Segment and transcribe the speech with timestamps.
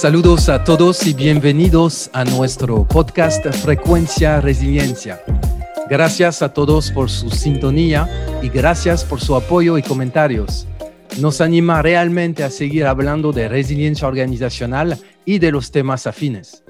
[0.00, 5.22] Saludos a todos y bienvenidos a nuestro podcast Frecuencia Resiliencia.
[5.90, 8.08] Gracias a todos por su sintonía
[8.42, 10.68] y gracias por su apoyo y comentarios.
[11.18, 16.62] Nos anima realmente a seguir hablando de resiliencia organizacional y de los temas afines.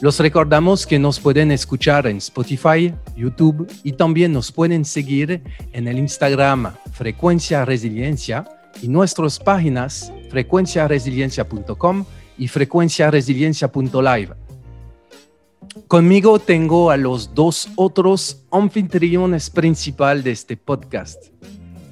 [0.00, 5.42] Los recordamos que nos pueden escuchar en Spotify, YouTube y también nos pueden seguir
[5.72, 8.44] en el Instagram Frecuencia Resiliencia
[8.80, 12.04] y nuestras páginas frecuenciaresiliencia.com
[12.38, 14.47] y frecuenciaresiliencia.live.
[15.86, 21.26] Conmigo tengo a los dos otros anfitriones principales de este podcast.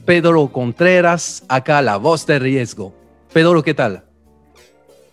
[0.05, 2.95] Pedro Contreras, acá la voz de riesgo.
[3.33, 4.05] Pedro, ¿qué tal?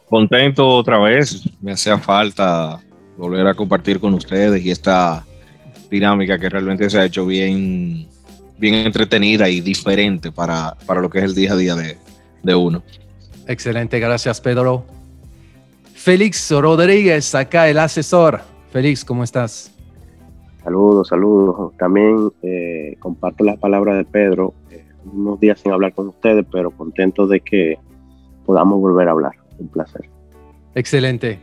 [0.09, 1.43] Contento otra vez.
[1.61, 2.79] Me hacía falta
[3.17, 5.25] volver a compartir con ustedes y esta
[5.89, 8.07] dinámica que realmente se ha hecho bien,
[8.57, 11.97] bien entretenida y diferente para, para lo que es el día a día de,
[12.43, 12.83] de uno.
[13.47, 14.85] Excelente, gracias Pedro.
[15.93, 18.52] Félix Rodríguez, acá el asesor.
[18.73, 19.71] Félix, ¿cómo estás?
[20.63, 21.73] Saludos, saludos.
[21.77, 24.55] También eh, comparto las palabras de Pedro.
[24.71, 27.77] Eh, unos días sin hablar con ustedes, pero contento de que
[28.47, 29.33] podamos volver a hablar.
[29.59, 30.09] Un placer.
[30.73, 31.39] Excelente.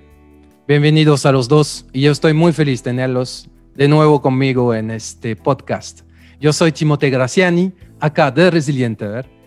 [0.67, 4.91] Bienvenidos a los dos y yo estoy muy feliz de tenerlos de nuevo conmigo en
[4.91, 6.01] este podcast.
[6.41, 9.06] Yo soy Timote Graciani, acá de Resiliente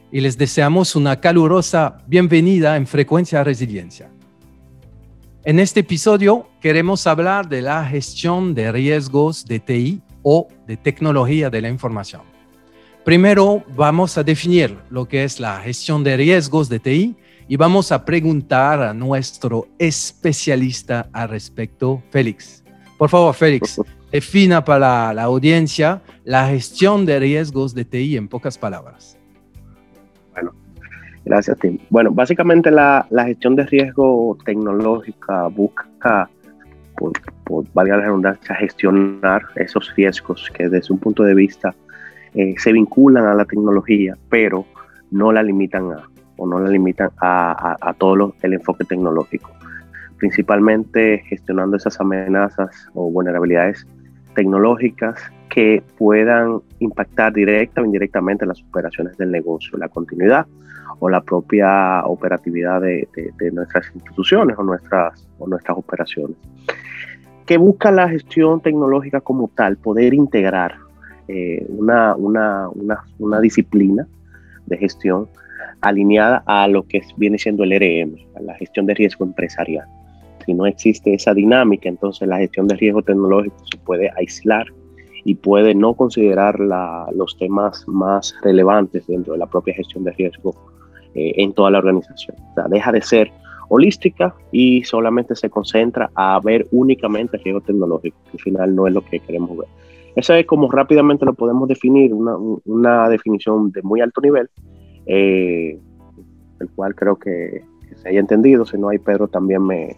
[0.09, 4.12] y les deseamos una calurosa bienvenida en Frecuencia Resiliencia.
[5.45, 11.49] En este episodio queremos hablar de la gestión de riesgos de TI o de tecnología
[11.49, 12.22] de la información.
[13.03, 17.17] Primero vamos a definir lo que es la gestión de riesgos de TI
[17.49, 22.64] y vamos a preguntar a nuestro especialista al respecto, Félix.
[22.98, 23.81] Por favor, Félix,
[24.14, 29.12] defina para la, audiencia la gestión de riesgos de TI en pocas palabras.
[31.26, 31.78] Gracias, Tim.
[31.89, 36.30] Bueno, básicamente la, gestión de riesgo tecnológica busca,
[36.95, 37.14] por,
[37.73, 41.73] valga la redundancia, gestionar esos riesgos que desde un punto de vista
[42.34, 44.66] eh, se vinculan a la tecnología, pero
[45.11, 49.52] no la limitan a, o no la limitan a, a, todo el enfoque tecnológico.
[50.17, 53.88] Principalmente gestionando esas amenazas o vulnerabilidades
[54.36, 60.48] tecnológicas que puedan impactar directa o indirectamente las operaciones del negocio, la continuidad
[60.99, 63.08] o la propia operatividad de,
[63.52, 66.38] nuestras instituciones o nuestras, o nuestras operaciones.
[67.45, 69.77] ¿Qué busca la gestión tecnológica como tal?
[69.77, 70.76] Poder integrar
[71.27, 74.08] eh, una, una, una, una, disciplina
[74.66, 75.27] de gestión
[75.82, 79.88] alineada a lo que viene siendo el RM, la gestión de riesgo empresarial.
[80.45, 84.67] Si no existe esa dinámica, entonces la gestión de riesgo tecnológico se puede aislar
[85.26, 90.54] y puede no considerar los temas más relevantes dentro de la propia gestión de riesgo
[91.15, 92.36] eh, en toda la organización.
[92.52, 93.31] O sea, deja de ser
[93.70, 98.93] holística y solamente se concentra a ver únicamente riesgo tecnológico, que al final no es
[98.93, 99.67] lo que queremos ver.
[100.15, 104.49] Esa es como rápidamente lo podemos definir, una, una definición de muy alto nivel,
[105.05, 105.80] eh,
[106.60, 107.64] el cual creo que,
[107.95, 109.95] se haya entendido, si no hay Pedro también me,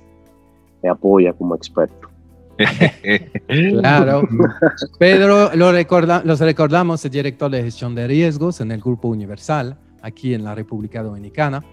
[0.81, 2.09] me apoya como experto.
[3.47, 4.27] claro.
[4.97, 9.77] Pedro, lo recorda, los recordamos, el director de gestión de riesgos en el Grupo Universal,
[10.01, 11.63] aquí en la República Dominicana.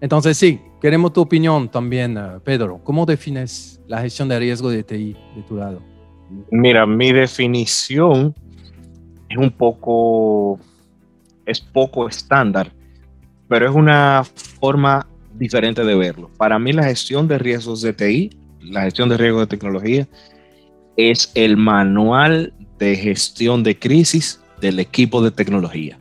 [0.00, 2.80] Entonces, sí, queremos tu opinión también, eh, Pedro.
[2.84, 5.82] ¿Cómo defines la gestión de riesgo de TI de tu lado?
[6.50, 8.34] Mira, mi definición
[9.28, 10.60] es un poco,
[11.46, 12.70] es poco estándar,
[13.48, 14.22] pero es una
[14.60, 16.30] forma diferente de verlo.
[16.36, 18.30] Para mí la gestión de riesgos de TI
[18.60, 20.08] la gestión de riesgo de tecnología
[20.96, 25.98] es el manual de gestión de crisis del equipo de tecnología.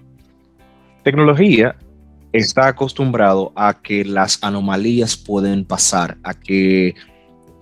[1.04, 1.76] Tecnología
[2.34, 6.96] está acostumbrado a que las anomalías pueden pasar, a que,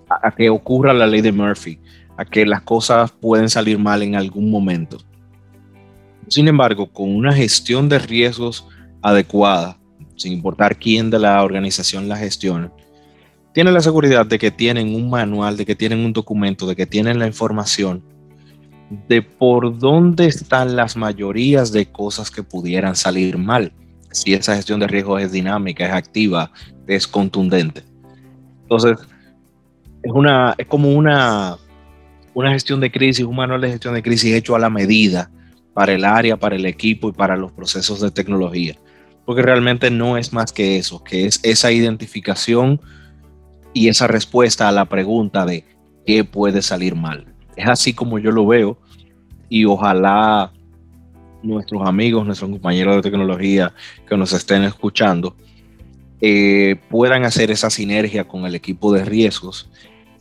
[0.09, 1.79] a que ocurra la ley de Murphy,
[2.17, 4.97] a que las cosas pueden salir mal en algún momento.
[6.27, 8.67] Sin embargo, con una gestión de riesgos
[9.01, 9.77] adecuada,
[10.15, 12.69] sin importar quién de la organización la gestione,
[13.55, 16.85] tienen la seguridad de que tienen un manual, de que tienen un documento, de que
[16.85, 18.03] tienen la información
[19.07, 23.71] de por dónde están las mayorías de cosas que pudieran salir mal.
[24.11, 26.51] Si esa gestión de riesgo es dinámica, es activa,
[26.85, 27.83] es contundente.
[28.63, 28.97] Entonces,
[30.03, 31.55] es, una, es como una,
[32.33, 35.31] una gestión de crisis, un manual de gestión de crisis hecho a la medida
[35.73, 38.75] para el área, para el equipo y para los procesos de tecnología.
[39.25, 42.81] Porque realmente no es más que eso, que es esa identificación
[43.75, 45.65] y esa respuesta a la pregunta de
[46.05, 47.25] qué puede salir mal.
[47.57, 48.77] Es así como yo lo veo
[49.49, 50.53] y ojalá
[51.43, 53.73] nuestros amigos, nuestros compañeros de tecnología
[54.07, 55.35] que nos estén escuchando,
[56.21, 59.69] eh, puedan hacer esa sinergia con el equipo de riesgos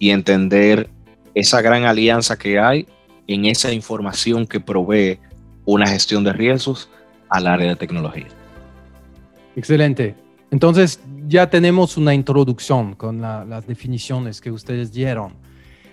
[0.00, 0.90] y entender
[1.32, 2.88] esa gran alianza que hay
[3.28, 5.20] en esa información que provee
[5.64, 6.90] una gestión de riesgos
[7.28, 8.26] al área de tecnología.
[9.54, 10.16] Excelente.
[10.50, 15.34] Entonces ya tenemos una introducción con las definiciones que ustedes dieron.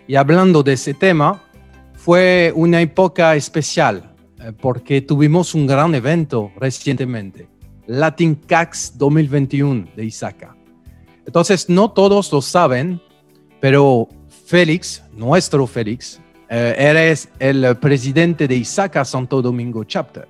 [0.08, 1.42] Y hablando de ese tema,
[1.94, 7.48] fue una época especial eh, porque tuvimos un gran evento recientemente,
[7.88, 10.56] Latin CAX 2021 de ISACA.
[11.26, 13.00] Entonces, no todos lo saben,
[13.60, 14.08] pero
[14.46, 16.20] Félix, nuestro Félix,
[16.50, 20.28] eh, eres el presidente de ISACA Santo Domingo Chapter.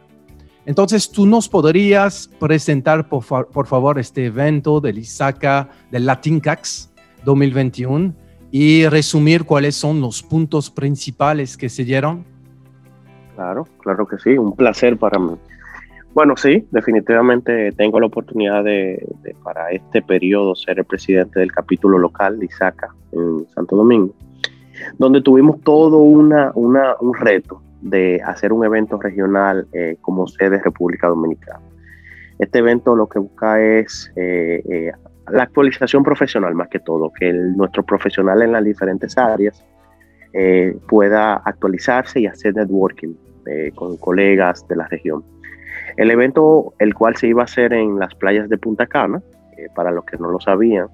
[0.65, 6.07] Entonces, ¿tú nos podrías presentar, por, favor, este evento del ISACA, del
[6.41, 6.93] CAX
[7.25, 8.13] 2021
[8.51, 12.23] y resumir cuáles son los puntos principales que se dieron?
[13.35, 15.35] Claro, claro que sí, un placer para mí.
[16.13, 19.03] Bueno, sí, definitivamente tengo la oportunidad de,
[19.43, 24.13] para este periodo ser el presidente del capítulo local de ISACA en Santo Domingo,
[24.99, 30.63] donde tuvimos todo una, un reto de hacer un evento regional eh, como sede de
[30.63, 31.59] República Dominicana.
[32.39, 34.91] Este evento lo que busca es eh, eh,
[35.29, 39.63] la actualización profesional más que todo, que nuestro profesional en las diferentes áreas
[40.87, 43.13] pueda actualizarse y hacer networking
[43.75, 45.25] con colegas de la región.
[45.97, 49.21] El evento, el cual se iba a hacer en las playas de Punta Cana,
[49.75, 50.87] para los que no lo sabían,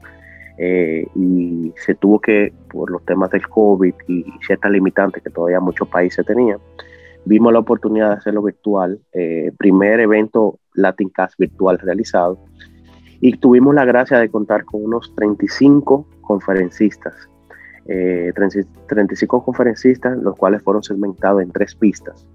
[0.58, 5.60] eh, y se tuvo que, por los temas del COVID y ciertas limitantes que todavía
[5.60, 6.60] muchos países tenían,
[7.26, 12.40] vimos la oportunidad de hacerlo virtual, eh, primer evento Latin Cast virtual realizado,
[13.20, 17.30] y tuvimos la gracia de contar con unos 35 conferencistas,
[17.86, 22.28] 35 conferencistas, los cuales fueron segmentados en tres pistas.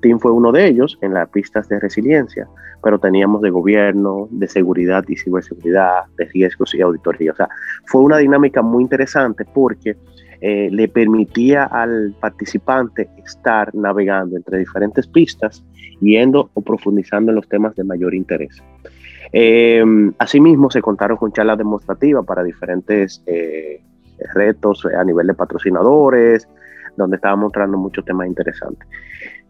[0.00, 2.48] Team fue uno de ellos en las pistas de resiliencia,
[2.82, 7.32] pero teníamos de gobierno, de seguridad y ciberseguridad, de riesgos y auditoría.
[7.32, 7.48] O sea,
[7.86, 9.96] fue una dinámica muy interesante porque
[10.40, 15.62] eh, le permitía al participante estar navegando entre diferentes pistas,
[16.00, 18.62] yendo o profundizando en los temas de mayor interés.
[19.32, 19.84] Eh,
[20.18, 23.82] asimismo, se contaron con charlas demostrativas para diferentes eh,
[24.34, 26.48] retos a nivel de patrocinadores,
[26.96, 28.88] donde estaba mostrando muchos temas interesantes.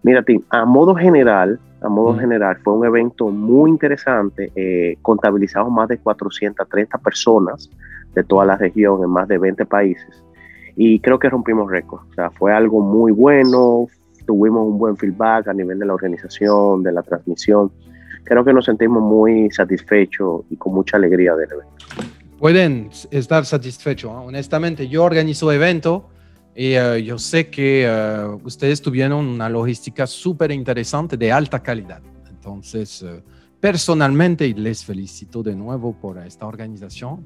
[0.03, 4.51] Mira, Tim, a modo general, a modo general, fue un evento muy interesante.
[4.55, 7.71] Eh, contabilizamos más de 430 personas
[8.15, 10.25] de toda la región en más de 20 países.
[10.77, 12.01] Y creo que rompimos récord.
[12.11, 13.87] O sea, fue algo muy bueno.
[14.27, 17.71] Tuvimos un buen feedback a nivel de la organización, de la transmisión.
[18.25, 21.75] Creo que nos sentimos muy satisfechos y con mucha alegría del evento.
[22.39, 24.13] Pueden estar satisfechos.
[24.15, 26.09] Honestamente, yo organizo evento
[26.55, 32.01] y eh, yo sé que eh, ustedes tuvieron una logística súper interesante de alta calidad.
[32.29, 33.21] Entonces, uh,
[33.61, 37.25] personalmente les felicito de nuevo por esta organización.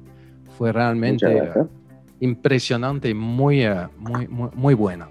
[0.57, 1.53] Fue realmente
[2.19, 3.65] impresionante y muy,
[3.97, 5.09] muy, muy, muy, buena.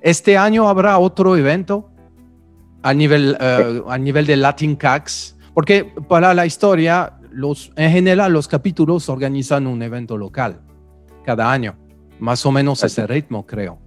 [0.00, 1.90] Este año habrá otro evento
[2.82, 8.46] a nivel, a nivel de Latin CAX, porque para la historia, los, en general los
[8.46, 10.60] capítulos organizan un evento local
[11.24, 11.76] cada año
[12.18, 13.78] más o menos ese ritmo, creo.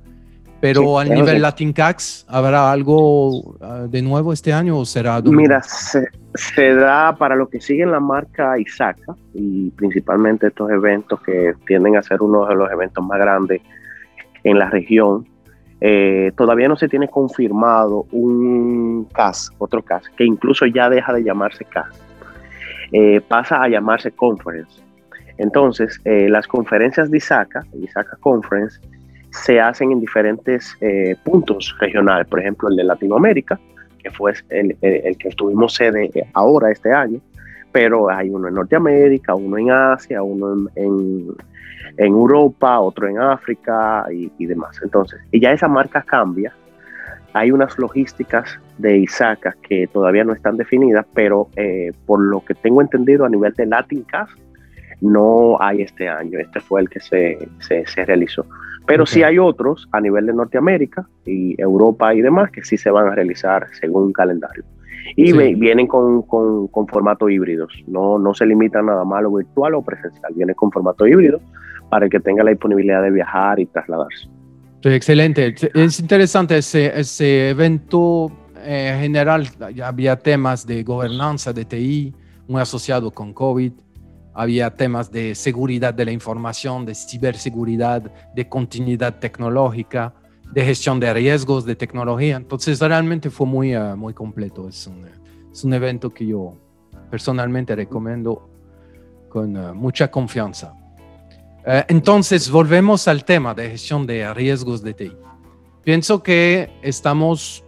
[0.61, 5.21] Pero a nivel Latin Cax, ¿habrá algo ah, de nuevo este año o será?
[5.21, 11.53] Mira, se, da para lo que siguen la marca Isaka y principalmente estos eventos que
[11.65, 13.61] tienden a ser uno de los eventos más grandes
[14.43, 15.25] en la región.
[15.81, 21.23] Eh, todavía no se tiene confirmado un CAS, otro CAS, que incluso ya deja de
[21.23, 21.87] llamarse CAS.
[22.91, 24.88] Eh, pasa a llamarse Conference
[25.39, 28.79] entonces, eh, las conferencias de ISACA, ISACA Conference,
[29.31, 33.57] se hacen en diferentes eh, puntos regionales, por ejemplo, el de Latinoamérica,
[34.03, 34.75] que fue el,
[35.17, 37.21] que tuvimos sede ahora este año,
[37.71, 41.27] pero hay uno en Norteamérica, uno en Asia, uno en,
[41.97, 44.79] Europa, otro en África y, demás.
[44.83, 46.53] Entonces, y ya esa marca cambia.
[47.33, 52.55] Hay unas logísticas de ISACA que todavía no están definidas, pero eh, por lo que
[52.55, 54.31] tengo entendido a nivel de Latin Cast,
[55.01, 58.45] no hay este año, este fue el que se, se, realizó.
[58.85, 62.89] Pero sí hay otros a nivel de Norteamérica y Europa y demás que sí se
[62.89, 64.63] van a realizar según un calendario.
[65.15, 69.33] Y vienen con, con, con formato híbridos, no, no se limita nada más a lo
[69.33, 71.39] virtual o presencial, viene con formato híbrido
[71.89, 74.27] para el que tenga la disponibilidad de viajar y trasladarse.
[74.83, 78.31] excelente, es interesante ese, ese evento
[78.63, 79.47] eh, en general
[79.83, 82.13] había temas de gobernanza de TI
[82.47, 83.71] muy asociado con COVID,
[84.39, 90.13] había temas de seguridad de la información, de ciberseguridad, de continuidad tecnológica,
[90.53, 92.37] de gestión de riesgos de tecnología.
[92.37, 94.69] Entonces realmente fue muy, uh, muy completo.
[94.69, 95.05] Es un,
[95.51, 96.53] es un evento que yo
[97.11, 98.49] personalmente recomiendo
[99.27, 100.73] con uh, mucha confianza.
[101.65, 105.17] Uh, entonces volvemos al tema de gestión de riesgos de TI.
[105.83, 107.65] Pienso que estamos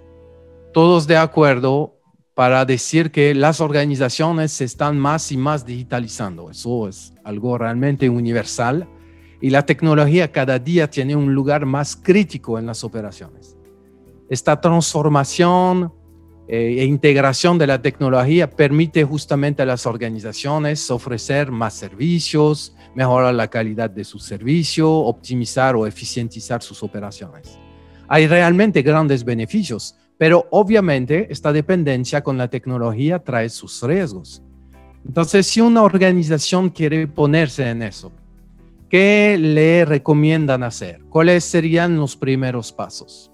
[0.72, 1.98] todos de acuerdo
[2.34, 6.50] para decir que las organizaciones se están más y más digitalizando.
[6.50, 8.88] Eso es algo realmente universal
[9.42, 13.58] y la tecnología cada día tiene un lugar más crítico en las operaciones.
[14.30, 15.92] Esta transformación
[16.48, 23.34] eh, e integración de la tecnología permite justamente a las organizaciones ofrecer más servicios, mejorar
[23.34, 27.58] la calidad de su servicio, optimizar o eficientizar sus operaciones.
[28.08, 34.44] Hay realmente grandes beneficios, pero obviamente esta dependencia con la tecnología trae sus riesgos.
[35.04, 38.12] Entonces, si una organización quiere ponerse en eso,
[38.88, 41.02] ¿qué le recomiendan hacer?
[41.10, 43.32] ¿Cuáles serían los primeros pasos?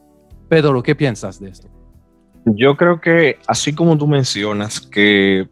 [0.48, 1.68] Pedro, ¿qué piensas de esto?
[2.46, 5.46] Yo creo que, así como tú mencionas, que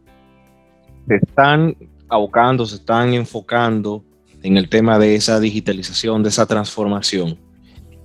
[1.06, 1.76] se están
[2.08, 4.02] abocando, se están enfocando
[4.42, 7.38] en el tema de esa digitalización, de esa transformación,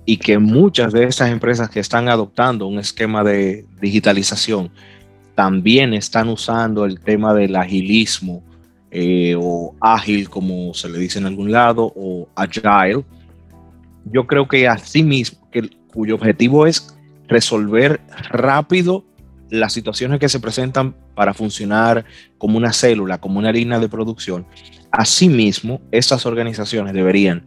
[0.04, 4.70] y que muchas de esas empresas que están adoptando un esquema de digitalización
[5.34, 8.42] también están usando el tema del agilismo
[8.90, 13.04] eh, o ágil, como se le dice en algún lado, o agile.
[14.04, 16.94] Yo creo que así mismo, que, cuyo objetivo es
[17.28, 19.04] resolver rápido
[19.48, 22.04] las situaciones que se presentan para funcionar
[22.38, 24.46] como una célula, como una línea de producción.
[24.90, 27.46] Asimismo, estas organizaciones deberían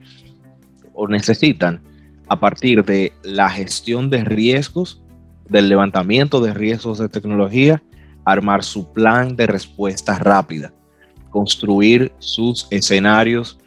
[0.93, 1.81] o necesitan
[2.27, 5.01] a partir de la gestión de riesgos,
[5.49, 7.81] del levantamiento de riesgos de tecnología,
[8.25, 10.73] armar su plan de respuesta rápida,
[11.29, 13.59] construir sus escenarios,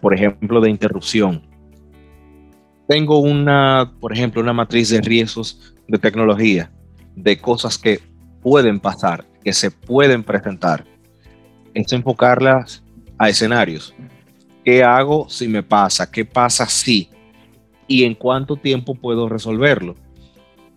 [0.00, 1.42] por ejemplo, de interrupción.
[2.88, 6.70] Tengo una, por ejemplo, una matriz de riesgos de tecnología,
[7.14, 8.00] de cosas que
[8.42, 10.84] pueden pasar, que se pueden presentar.
[11.72, 12.82] Es enfocarlas
[13.18, 13.94] a escenarios.
[14.64, 16.10] ¿Qué hago si me pasa?
[16.10, 17.08] ¿Qué pasa si?
[17.86, 19.96] Y en cuánto tiempo puedo resolverlo.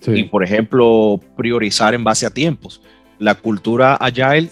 [0.06, 2.82] Y, por ejemplo, priorizar en base a tiempos.
[3.20, 4.50] La cultura agile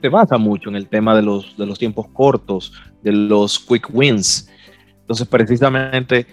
[0.00, 2.72] se basa mucho en el tema de los, de los tiempos cortos,
[3.02, 4.50] de los quick wins.
[5.02, 6.26] Entonces, precisamente,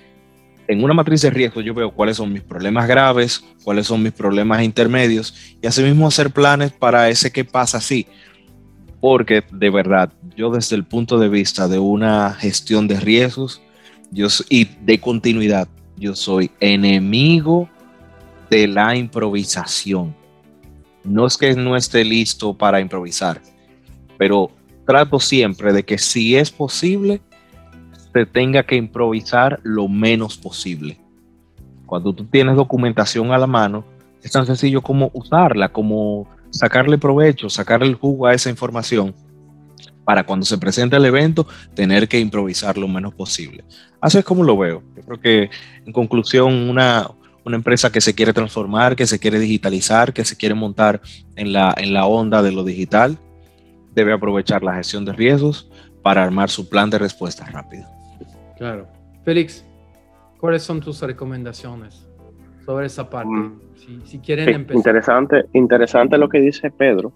[0.67, 4.11] en una matriz de riesgo yo veo cuáles son mis problemas graves, cuáles son mis
[4.11, 8.07] problemas intermedios y asimismo hacer planes para ese que pasa así.
[8.99, 13.61] Porque de verdad, yo desde el punto de vista de una gestión de riesgos,
[14.49, 17.69] y de continuidad, yo soy enemigo
[18.49, 20.15] de la improvisación.
[21.03, 23.41] No es que no esté listo para improvisar,
[24.17, 24.51] pero
[24.85, 27.21] trato siempre de que si es posible,
[28.13, 30.97] se tenga que improvisar lo menos posible.
[31.85, 33.85] Cuando tú tienes documentación a la mano,
[34.23, 39.13] es tan sencillo como usarla, como sacarle provecho, sacarle el jugo a esa información
[40.07, 43.65] para cuando se presente el evento tener que improvisar lo menos posible.
[43.99, 44.81] Así es como lo veo.
[44.95, 45.49] Yo creo que
[45.85, 47.11] en conclusión una,
[47.43, 51.01] una empresa que se quiere transformar, que se quiere digitalizar, que se quiere montar
[51.35, 53.17] en la, en la onda de lo digital,
[53.93, 55.69] debe aprovechar la gestión de riesgos
[56.01, 57.85] para armar su plan de respuesta rápido.
[58.57, 58.87] Claro.
[59.25, 59.65] Félix,
[60.39, 62.07] ¿cuáles son tus recomendaciones
[62.65, 63.29] sobre esa parte?
[63.29, 63.59] Mm.
[64.05, 64.77] Si, quieren empezar.
[64.77, 67.11] Interesante, interesante lo que dice Pedro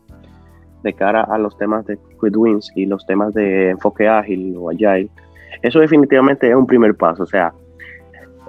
[0.83, 4.69] de cara a los temas de quick wins y los temas de enfoque ágil o
[4.69, 5.09] agile,
[5.61, 7.23] eso definitivamente es un primer paso.
[7.23, 7.53] O sea,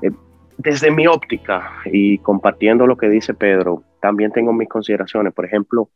[0.02, 0.10] eh,
[0.58, 5.32] desde mi óptica y compartiendo lo que dice Pedro, también tengo mis consideraciones.
[5.32, 5.88] Por ejemplo,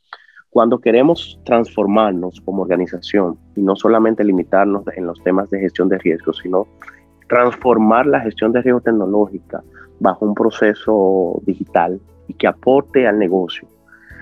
[0.50, 5.98] cuando queremos transformarnos como organización y no solamente limitarnos en los temas de gestión de
[5.98, 6.66] riesgos, sino
[7.28, 9.62] transformar la gestión de riesgo tecnológica
[10.00, 13.68] bajo un proceso digital y que aporte al negocio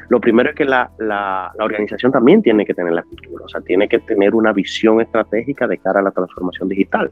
[0.09, 3.61] lo primero es que la, la, organización también tiene que tener la cultura, o sea,
[3.61, 7.11] tiene que tener una visión estratégica de cara a la transformación digital.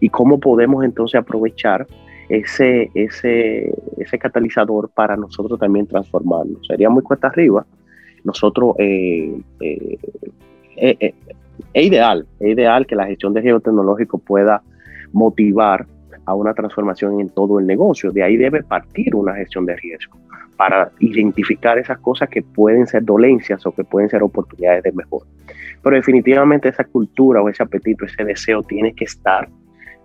[0.00, 1.86] ¿Y cómo podemos entonces aprovechar
[2.28, 6.66] ese, ese, ese catalizador para nosotros también transformarnos?
[6.66, 7.66] Sería muy cuesta arriba.
[8.24, 9.98] Nosotros, eh, eh,
[10.76, 11.14] eh,
[11.74, 14.62] es ideal, es ideal que la gestión de riesgo tecnológico pueda
[15.12, 15.86] motivar
[16.24, 18.12] a una transformación en todo el negocio.
[18.12, 20.21] De ahí debe partir una gestión de riesgo
[20.62, 25.26] para identificar esas cosas que pueden ser dolencias o que pueden ser oportunidades de mejora.
[25.82, 29.48] Pero definitivamente esa cultura o ese apetito, ese deseo tiene que estar,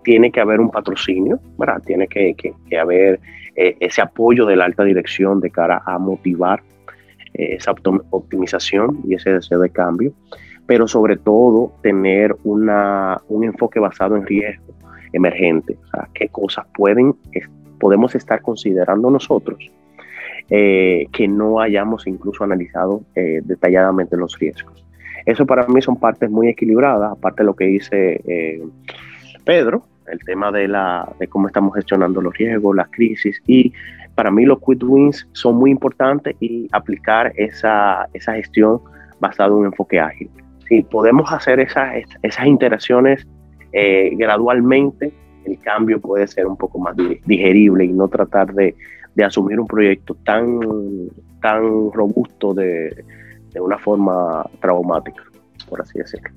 [0.02, 1.38] tiene que haber un patrocinio.
[1.86, 2.34] Tiene que,
[2.76, 3.20] haber
[3.54, 6.60] eh, ese apoyo de la alta dirección de cara a motivar
[7.34, 7.72] eh, esa
[8.10, 10.12] optimización y ese deseo de cambio,
[10.66, 14.74] pero sobre todo tener un enfoque basado en riesgo
[15.12, 17.14] emergente, o sea, qué cosas pueden,
[17.78, 19.70] podemos estar considerando nosotros
[20.50, 24.84] eh, que no hayamos incluso analizado detalladamente los riesgos.
[25.28, 28.62] Eso para mí son partes muy equilibradas, aparte de lo que dice eh,
[29.44, 33.74] Pedro, el tema de, la, de cómo estamos gestionando los riesgos, las crisis y
[34.14, 38.80] para mí los quick wins son muy importantes y aplicar esa, esa gestión
[39.20, 40.30] basada en un enfoque ágil.
[40.66, 43.26] Si podemos hacer esas, esas interacciones
[43.74, 45.12] eh, gradualmente,
[45.44, 48.74] el cambio puede ser un poco más digerible y no tratar de,
[49.14, 50.60] de asumir un proyecto tan,
[51.40, 53.04] tan robusto de,
[53.52, 55.22] de una forma traumática,
[55.68, 56.30] por así decirlo.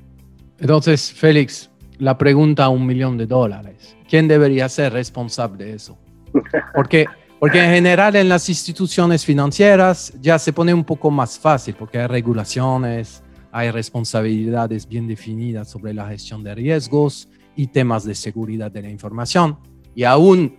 [0.60, 3.96] Entonces, Félix, la pregunta a un millón de dólares.
[4.10, 5.98] ¿Quién debería ser responsable de eso?
[6.76, 7.06] Porque,
[7.40, 11.98] porque en general en las instituciones financieras ya se pone un poco más fácil porque
[11.98, 18.72] hay regulaciones, hay responsabilidades bien definidas sobre la gestión de riesgos y temas de seguridad
[18.72, 19.58] de la información
[19.96, 20.56] y aún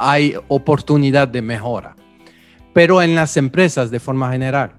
[0.00, 1.94] hay oportunidad de mejora.
[2.72, 4.72] Pero en las empresas de forma general,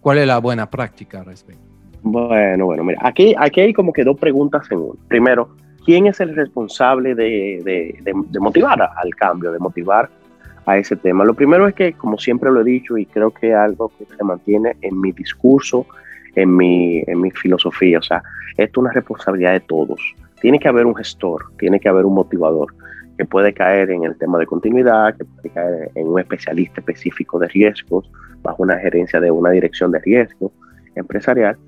[0.00, 1.62] ¿Cuál es la buena práctica al respecto?
[2.02, 4.94] Bueno, bueno, mira, aquí, aquí hay como que dos preguntas en uno.
[5.08, 5.50] Primero,
[5.84, 7.60] ¿quién es el responsable de,
[8.00, 10.08] de, motivar al cambio, de motivar
[10.66, 11.24] a ese tema?
[11.24, 14.06] Lo primero es que, como siempre lo he dicho, y creo que es algo que
[14.06, 15.84] se mantiene en mi discurso,
[16.36, 18.22] en mi, en mi filosofía, o sea,
[18.56, 20.00] esto es una responsabilidad de todos.
[20.40, 22.72] Tiene que haber un gestor, tiene que haber un motivador
[23.18, 27.38] que puede caer en el tema de continuidad, que puede caer en un especialista específico
[27.40, 28.08] de riesgos,
[28.42, 30.52] bajo una gerencia de una dirección de riesgo
[30.94, 31.58] empresarial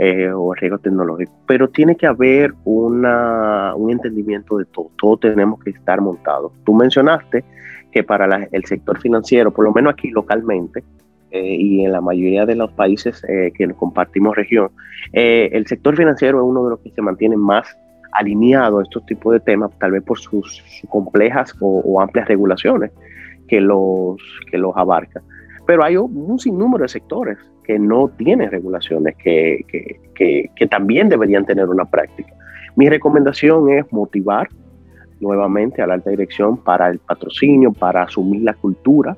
[0.00, 1.32] eh, o riesgo tecnológico.
[1.46, 6.52] Pero tiene que haber una, un entendimiento de todo, todo tenemos que estar montados.
[6.64, 7.44] Tú mencionaste
[7.92, 10.82] que para el sector financiero, por lo menos aquí localmente,
[11.30, 14.70] eh, y en la mayoría de los países eh, que compartimos región,
[15.12, 17.76] el sector financiero es uno de los que se mantiene más
[18.12, 22.90] alineado a estos tipos de temas, tal vez por sus, complejas o, amplias regulaciones
[23.48, 24.16] que los,
[24.50, 25.22] que los abarcan.
[25.66, 29.64] Pero hay un sinnúmero de sectores que no tienen regulaciones, que,
[30.14, 32.32] que, que, también deberían tener una práctica.
[32.74, 34.48] Mi recomendación es motivar
[35.20, 39.16] nuevamente a la alta dirección para el patrocinio, para asumir la cultura,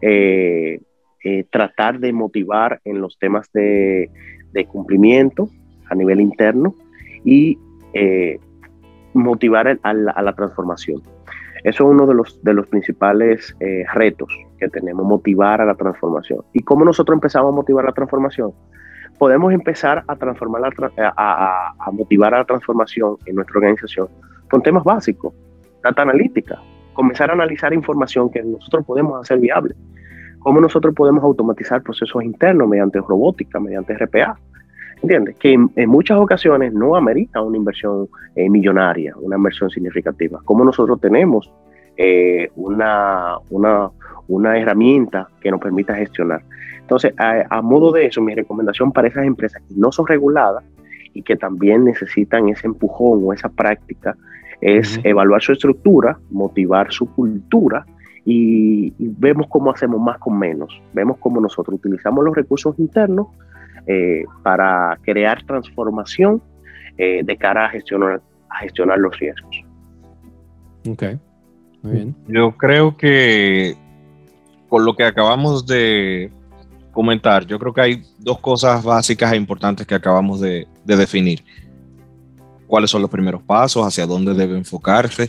[0.00, 0.80] eh,
[1.22, 4.10] eh, tratar de motivar en los temas de,
[4.52, 5.48] de cumplimiento
[5.88, 6.74] a nivel interno
[7.24, 7.58] y
[7.94, 8.38] eh,
[9.14, 11.00] motivar a la, transformación.
[11.62, 14.28] Eso es uno de los, de los principales eh, retos
[14.58, 16.40] que tenemos, motivar a la transformación.
[16.52, 18.52] ¿Y cómo nosotros empezamos a motivar la transformación?
[19.18, 24.08] Podemos empezar a, transformar a, a, motivar a la transformación en nuestra organización
[24.50, 25.32] con temas básicos,
[25.82, 26.60] data analítica,
[26.94, 29.74] comenzar a analizar información que nosotros podemos hacer viable.
[30.40, 34.38] Cómo nosotros podemos automatizar procesos internos mediante robótica, mediante RPA,
[35.04, 35.36] ¿Entiendes?
[35.38, 40.40] Que en, muchas ocasiones no amerita una inversión eh, millonaria, una inversión significativa.
[40.46, 41.52] Como nosotros tenemos
[41.98, 43.90] eh, una, una,
[44.28, 46.42] una, herramienta que nos permita gestionar.
[46.80, 50.64] Entonces, a, modo de eso, mi recomendación para esas empresas que no son reguladas
[51.12, 54.16] y que también necesitan ese empujón o esa práctica
[54.62, 57.84] es evaluar su estructura, motivar su cultura
[58.24, 60.80] y, y, vemos cómo hacemos más con menos.
[60.94, 63.26] Vemos cómo nosotros utilizamos los recursos internos
[63.86, 66.42] eh, para crear transformación
[66.96, 69.56] eh, de cara a gestionar, a gestionar los riesgos.
[70.88, 71.02] Ok,
[71.82, 72.16] muy bien.
[72.28, 73.76] Yo creo que
[74.68, 76.30] con lo que acabamos de
[76.92, 81.44] comentar, yo creo que hay dos cosas básicas e importantes que acabamos de, de definir.
[82.66, 83.86] ¿Cuáles son los primeros pasos?
[83.86, 85.28] ¿Hacia dónde debe enfocarse?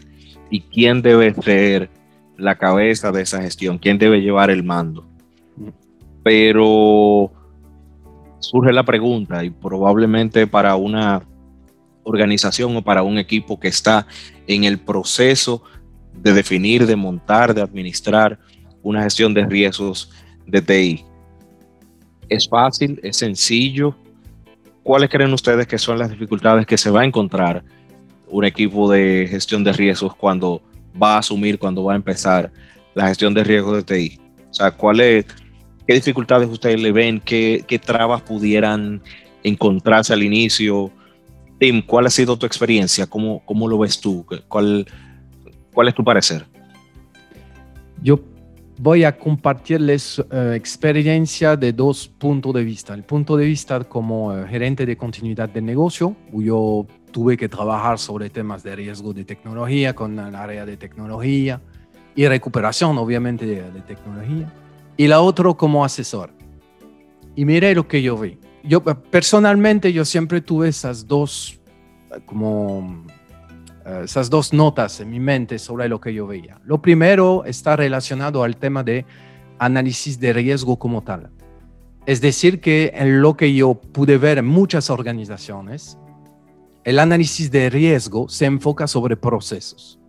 [0.49, 1.89] ¿Y quién debe ser
[2.37, 3.77] la cabeza de esa gestión?
[3.77, 5.05] ¿Quién debe llevar el mando?
[6.23, 7.31] Pero
[8.39, 11.21] surge la pregunta y probablemente para una
[12.03, 14.07] organización o para un equipo que está
[14.47, 15.63] en el proceso
[16.13, 18.39] de definir, de montar, de administrar
[18.81, 20.11] una gestión de riesgos
[20.45, 21.05] de TI.
[22.29, 22.99] ¿Es fácil?
[23.03, 23.95] ¿Es sencillo?
[24.83, 27.63] ¿Cuáles creen ustedes que son las dificultades que se va a encontrar
[28.27, 30.61] un equipo de gestión de riesgos cuando
[31.01, 32.51] va a asumir, cuando va a empezar
[32.93, 34.19] la gestión de riesgos de TI?
[34.49, 34.99] O sea, ¿cuál
[35.87, 37.19] ¿Qué dificultades ustedes le ven?
[37.19, 39.01] ¿Qué, trabas pudieran
[39.43, 40.91] encontrarse al inicio?
[41.59, 43.05] Tim, ¿cuál ha sido tu experiencia?
[43.05, 44.25] ¿Cómo, cómo lo ves tú?
[44.47, 44.87] ¿Cuál,
[45.73, 46.45] ¿Cuál es tu parecer?
[48.01, 48.19] Yo
[48.77, 52.93] voy a compartirles eh, experiencia de dos puntos de vista.
[52.93, 57.99] El punto de vista como eh, gerente de continuidad del negocio, yo tuve que trabajar
[57.99, 61.61] sobre temas de riesgo de tecnología con el área de tecnología
[62.15, 64.51] y recuperación, obviamente, de, de tecnología.
[64.97, 66.31] Y la otra como asesor.
[67.35, 68.39] Y mire lo que yo vi.
[68.63, 71.59] Yo personalmente, yo siempre tuve esas dos
[72.25, 73.05] como
[73.85, 76.59] eh, esas dos notas en mi mente sobre lo que yo veía.
[76.63, 79.05] Lo primero está relacionado al tema de
[79.59, 81.29] análisis de riesgo como tal.
[82.05, 85.97] Es decir, que en lo que yo pude ver en muchas organizaciones,
[86.83, 89.99] el análisis de riesgo se enfoca sobre procesos,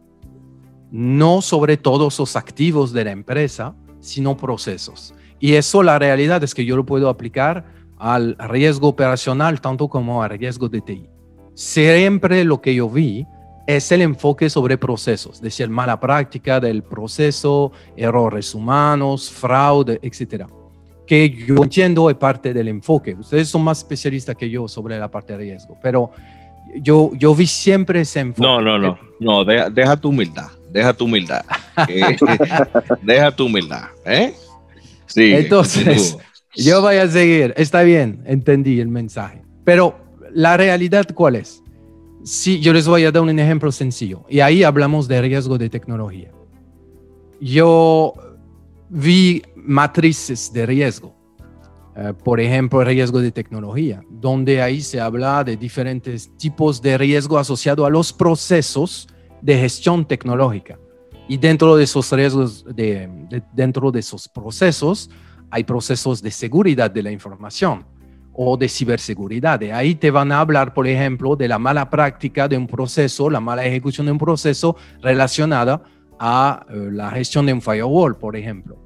[0.90, 5.14] no sobre todos los activos de la empresa, sino procesos.
[5.38, 7.64] Y eso la realidad es que yo lo puedo aplicar
[7.98, 11.08] al riesgo operacional tanto como al riesgo de TI.
[11.54, 13.26] Siempre lo que yo vi
[13.66, 20.46] es el enfoque sobre procesos, es decir, mala práctica del proceso, errores humanos, fraude, etcétera.
[21.06, 23.14] Que yo entiendo es parte del enfoque.
[23.14, 26.10] Ustedes son más especialistas que yo sobre la parte de riesgo, pero
[26.76, 28.46] yo, yo vi siempre ese enfoque.
[28.46, 31.42] No, no, no, no, deja, tu humildad, deja tu humildad,
[31.88, 32.16] eh,
[33.02, 34.34] deja tu humildad, ¿eh?
[35.06, 35.32] Sí.
[35.32, 36.18] Entonces,
[36.54, 39.96] yo voy a seguir, está bien, entendí el mensaje, pero
[40.34, 41.62] la realidad, ¿cuál es?
[42.24, 44.24] Sí, yo les voy a dar un ejemplo sencillo.
[44.28, 46.30] Y ahí hablamos de riesgo de tecnología.
[47.40, 48.12] Yo
[48.90, 51.14] vi matrices de riesgo.
[51.96, 57.38] Eh, por ejemplo, riesgo de tecnología, donde ahí se habla de diferentes tipos de riesgo
[57.38, 59.08] asociado a los procesos
[59.40, 60.78] de gestión tecnológica.
[61.28, 62.64] Y dentro de esos riesgos,
[63.52, 65.10] dentro de esos procesos,
[65.50, 67.84] hay procesos de seguridad de la información
[68.32, 69.62] o de ciberseguridad.
[69.72, 73.40] Ahí te van a hablar, por ejemplo, de la mala práctica de un proceso, la
[73.40, 75.82] mala ejecución de un proceso relacionada
[76.18, 78.76] a eh, la gestión de un firewall, por ejemplo.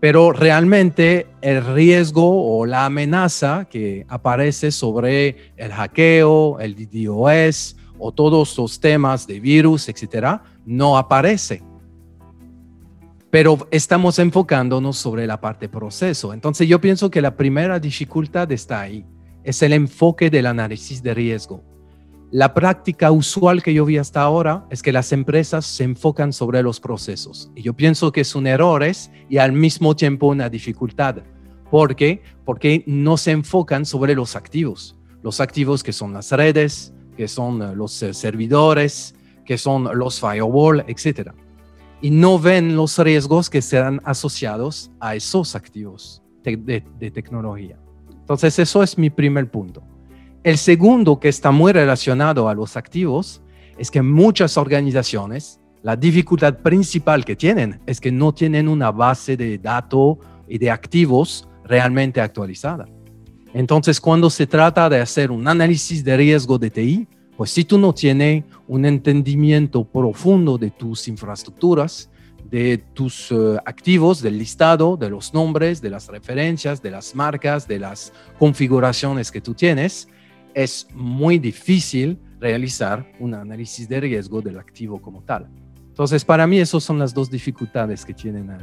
[0.00, 8.12] Pero realmente el riesgo o la amenaza que aparece sobre el hackeo, el DDoS o
[8.12, 11.62] todos los temas de virus, etcétera, no aparece
[13.34, 16.32] pero estamos enfocándonos sobre la parte proceso.
[16.32, 19.04] Entonces yo pienso que la primera dificultad está ahí,
[19.42, 21.60] es el enfoque del análisis de riesgo.
[22.30, 26.62] La práctica usual que yo vi hasta ahora es que las empresas se enfocan sobre
[26.62, 27.50] los procesos.
[27.56, 28.84] Y yo pienso que es un error
[29.28, 31.16] y al mismo tiempo una dificultad.
[31.72, 32.22] ¿Por qué?
[32.44, 34.96] Porque no se enfocan sobre los activos.
[35.24, 40.20] Los activos que son las redes, que son eh, los eh, servidores, que son los
[40.20, 41.34] firewall, etcétera
[42.04, 47.78] y no ven los riesgos que serán asociados a esos activos de, tecnología.
[48.10, 49.82] Entonces, eso es mi primer punto.
[50.42, 53.40] El segundo, que está muy relacionado a los activos,
[53.78, 59.38] es que muchas organizaciones, la dificultad principal que tienen es que no tienen una base
[59.38, 62.84] de datos y de activos realmente actualizada.
[63.54, 67.78] Entonces, cuando se trata de hacer un análisis de riesgo de TI, pues si tú
[67.78, 72.10] no tienes un entendimiento profundo de tus infraestructuras,
[72.50, 77.68] de tus eh, activos, del listado, de los nombres, de las referencias, de las marcas,
[77.68, 80.08] de las configuraciones que tú tienes,
[80.52, 85.48] es muy difícil realizar un análisis de riesgo del activo como tal.
[85.88, 88.58] Entonces, para mí, esas son las dos dificultades que tienen eh,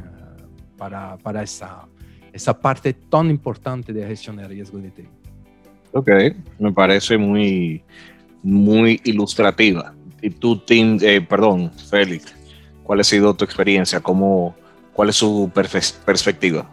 [0.76, 1.88] para, para esa,
[2.32, 5.08] esa parte tan importante de gestión de riesgo de TI.
[5.92, 6.08] Ok,
[6.58, 7.82] me parece muy,
[8.42, 9.94] muy ilustrativa.
[10.22, 12.34] Y tú, Tim, eh, perdón, Félix,
[12.82, 14.00] ¿cuál ha sido tu experiencia?
[14.00, 14.54] ¿Cómo,
[14.92, 16.70] ¿Cuál es su perspectiva?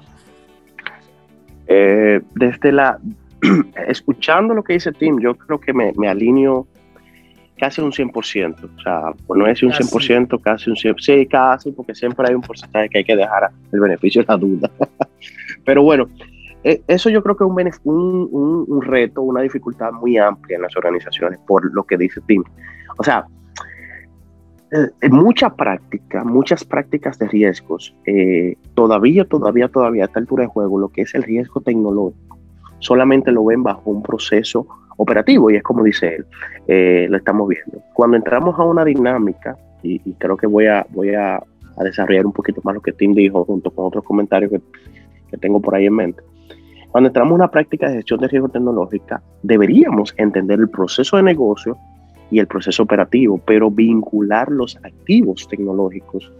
[1.68, 3.00] Eh, desde la,
[3.88, 6.68] escuchando lo que dice Tim, yo creo que me, me alineo
[7.60, 8.64] casi un 100%.
[8.64, 10.96] O sea, pues no es un 100%, casi un 100%.
[11.00, 14.38] Sí, casi, porque siempre hay un porcentaje que hay que dejar el beneficio de la
[14.38, 14.72] duda.
[15.66, 16.08] Pero bueno,
[16.64, 20.76] eh, eso yo creo que es un, un, reto, una dificultad muy amplia en las
[20.76, 22.44] organizaciones, por lo que dice Tim.
[22.98, 23.26] O sea,
[24.72, 30.50] eh, mucha práctica, muchas prácticas de riesgos, eh, todavía, todavía, todavía a esta altura de
[30.50, 32.38] juego, lo que es el riesgo tecnológico,
[32.80, 36.18] solamente lo ven bajo un proceso operativo y es como dice
[36.68, 37.82] él, lo estamos viendo.
[37.94, 41.42] Cuando entramos a una dinámica, y, creo que voy, a, voy a,
[41.78, 44.62] desarrollar un poquito más lo que Tim dijo junto con otros comentarios que,
[45.30, 46.24] que tengo por ahí en mente,
[46.92, 51.24] cuando entramos en una práctica de gestión de riesgo tecnológica, deberíamos entender el proceso de
[51.24, 51.78] negocio
[52.32, 56.32] y el proceso operativo, pero vincular los activos tecnológicos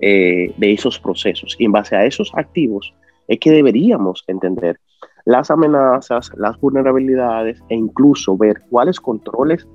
[0.00, 1.54] eh, de esos procesos.
[1.58, 2.94] Y en base a esos activos
[3.28, 4.80] es que deberíamos entender
[5.24, 9.66] las amenazas, las vulnerabilidades e incluso ver cuáles controles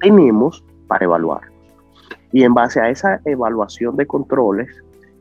[0.00, 1.42] tenemos para evaluar.
[2.32, 4.68] Y en base a esa evaluación de controles,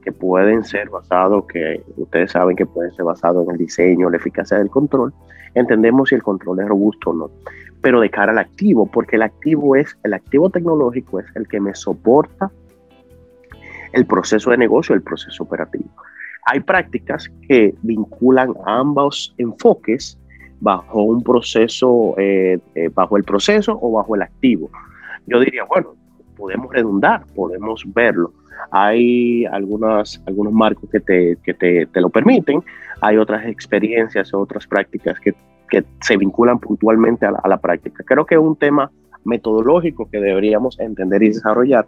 [0.05, 4.17] que pueden ser basados, que ustedes saben que pueden ser basados en el diseño, la
[4.17, 5.11] eficacia del control,
[5.55, 7.31] entendemos si el control es robusto o no.
[7.81, 11.59] Pero de cara al activo, porque el activo es, el activo tecnológico es el que
[11.59, 12.51] me soporta
[13.93, 15.89] el proceso de negocio, el proceso operativo.
[16.45, 20.19] Hay prácticas que vinculan ambos enfoques
[20.59, 24.69] bajo un proceso, eh, eh, bajo el proceso o bajo el activo.
[25.25, 25.95] Yo diría, bueno,
[26.35, 28.31] podemos redundar, podemos verlo.
[28.71, 32.63] Hay algunas, algunos marcos que, te, que te, te, lo permiten,
[33.01, 35.33] hay otras experiencias, otras prácticas que,
[35.69, 38.03] que se vinculan puntualmente a la, a la, práctica.
[38.05, 38.91] Creo que es un tema
[39.23, 41.85] metodológico que deberíamos entender y desarrollar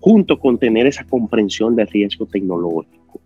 [0.00, 3.20] junto con tener esa comprensión del riesgo tecnológico,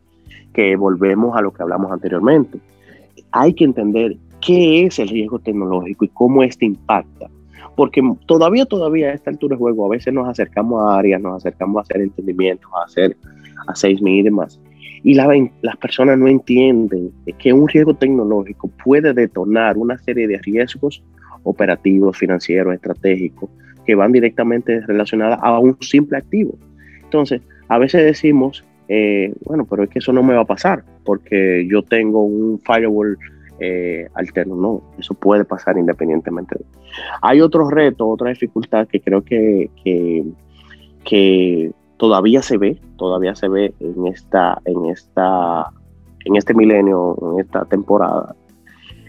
[0.53, 2.59] que volvemos a lo que hablamos anteriormente.
[3.33, 7.29] Hay que entender qué es el riesgo tecnológico y cómo este impacta
[7.77, 11.37] porque todavía, todavía a esta altura de juego, a veces nos acercamos a áreas, nos
[11.37, 13.17] acercamos a hacer entendimientos, a hacer
[13.67, 14.61] a seismos y demás.
[15.05, 15.29] Y la,
[15.63, 21.03] las personas no entienden que un riesgo tecnológico puede detonar una serie de riesgos
[21.45, 23.49] operativos, financieros, estratégicos,
[23.87, 26.59] que van directamente relacionados a un simple activo.
[27.05, 30.85] Entonces, a veces decimos, eh, bueno, pero es que eso no me va a pasar,
[31.05, 33.17] porque yo tengo un firewall
[33.61, 36.57] eh, alterno, no, eso puede pasar independientemente.
[37.23, 39.71] Hay otro reto, otra dificultad que creo que,
[41.05, 45.73] que, todavía se ve, todavía se ve en esta, en esta,
[46.25, 48.37] en este milenio, en esta temporada,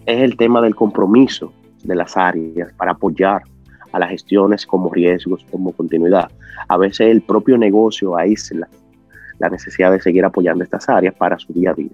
[0.06, 3.44] es el tema del compromiso de las áreas para apoyar
[3.92, 6.32] a las gestiones como riesgos, como continuidad.
[6.68, 8.68] A veces el propio negocio aísla
[9.40, 11.92] la necesidad de seguir apoyando estas áreas para su día a día.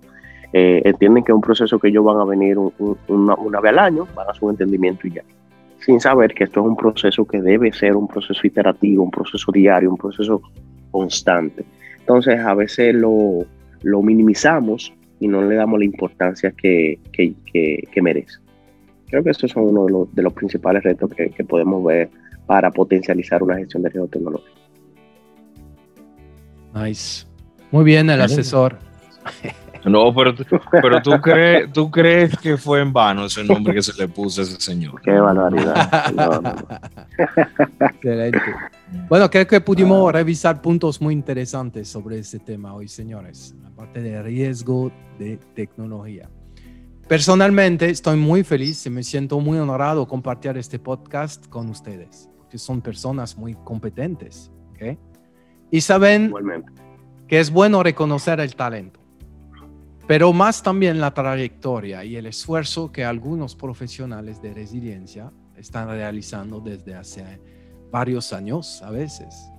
[0.58, 4.08] Eh, entienden que es un proceso que ellos van a venir una, vez al año,
[4.16, 5.22] van a su entendimiento y ya.
[5.80, 9.52] Sin saber que esto es un proceso que debe ser un proceso iterativo, un proceso
[9.52, 10.42] diario, un proceso
[10.92, 11.66] constante.
[12.00, 13.46] Entonces, a veces lo,
[13.82, 18.38] lo minimizamos y no le damos la importancia que, que, que, merece.
[19.08, 22.10] Creo que estos son uno de los, de los principales retos que, que, podemos ver
[22.46, 24.58] para potencializar una gestión de riesgo tecnológico.
[26.74, 27.26] Nice.
[27.72, 28.78] Muy bien, el asesor.
[29.86, 30.34] No, pero,
[30.72, 34.42] pero tú, crees, tú crees que fue en vano ese nombre que se le puso
[34.42, 35.00] a ese señor.
[35.02, 36.12] Qué barbaridad.
[37.80, 38.40] Excelente.
[39.08, 44.22] Bueno, creo que pudimos revisar puntos muy interesantes sobre este tema hoy, señores, aparte de
[44.24, 46.30] riesgo de tecnología.
[47.08, 52.58] Personalmente estoy muy feliz y me siento muy honrado compartir este podcast con ustedes, porque
[52.58, 54.52] son personas muy competentes.
[54.72, 54.98] ¿okay?
[55.70, 56.34] Y saben
[57.28, 59.05] que es bueno reconocer el talento
[60.08, 66.60] pero más también la trayectoria y el esfuerzo que algunos profesionales de resiliencia están realizando
[66.60, 67.40] desde hace
[67.92, 69.50] varios años a veces.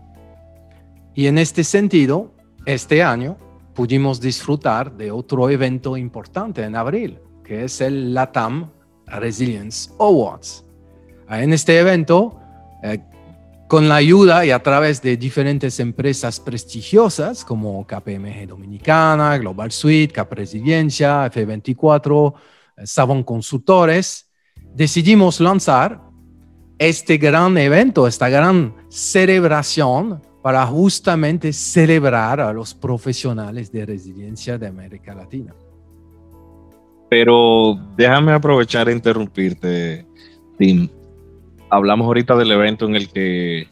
[1.14, 3.36] Y en este sentido, este año
[3.74, 8.70] pudimos disfrutar de otro evento importante en abril, que es el LATAM
[9.06, 10.64] Resilience Awards.
[11.28, 12.38] En este evento,
[12.82, 12.98] eh,
[13.68, 20.12] con la ayuda y a través de diferentes empresas prestigiosas como KPMG Dominicana, Global Suite,
[20.12, 22.34] Cap Resiliencia, F24,
[22.76, 24.30] eh, Savon Consultores,
[24.74, 26.00] decidimos lanzar
[26.78, 34.68] este gran evento, esta gran celebración para justamente celebrar a los profesionales de resiliencia de
[34.68, 35.54] América Latina.
[37.08, 40.06] Pero déjame aprovechar e interrumpirte,
[40.58, 40.88] Tim
[41.70, 43.68] hablamos ahorita del evento en el que eh,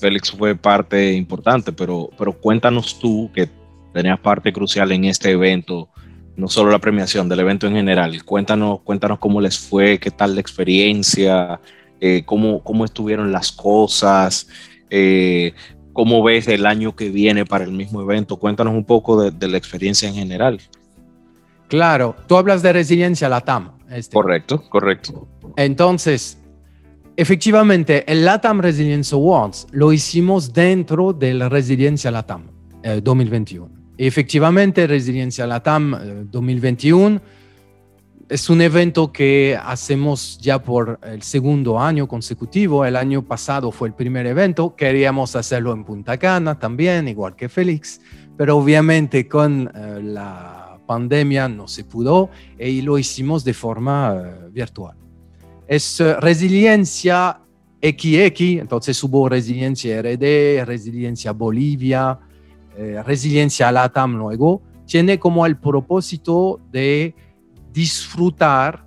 [0.00, 3.48] Félix fue parte importante, pero, pero cuéntanos tú que
[3.92, 5.88] tenías parte crucial en este evento,
[6.36, 8.24] no solo la premiación, del evento en general.
[8.24, 11.60] Cuéntanos, cuéntanos cómo les fue, qué tal la experiencia,
[12.00, 14.48] eh, cómo, cómo estuvieron las cosas,
[14.90, 15.52] eh,
[15.92, 18.36] cómo ves el año que viene para el mismo evento.
[18.36, 20.60] Cuéntanos un poco de, de la experiencia en general.
[21.68, 23.78] Claro, tú hablas de resiliencia LATAM.
[23.90, 24.14] Este.
[24.14, 25.28] Correcto, correcto.
[25.56, 26.41] Entonces,
[27.14, 32.44] Efectivamente, el LATAM Resilience Awards lo hicimos dentro del Resiliencia LATAM
[33.02, 33.66] 2021.
[33.66, 37.20] Eh, Efectivamente, Resiliencia LATAM 2021 eh,
[38.30, 42.86] es un evento que hacemos ya por el segundo año consecutivo.
[42.86, 44.74] El año pasado fue el primer evento.
[44.74, 48.00] Queríamos hacerlo en Punta Cana también, igual que Félix,
[48.38, 54.14] pero obviamente con eh, la pandemia no se pudo y lo hicimos de forma
[54.50, 55.01] virtual
[55.72, 57.40] es eh, resiliencia
[57.82, 62.18] XX, entonces hubo resiliencia RD, resiliencia Bolivia,
[62.76, 67.14] eh, resiliencia LATAM luego, tiene como el propósito de
[67.72, 68.84] disfrutar